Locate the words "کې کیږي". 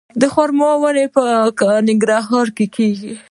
2.55-3.13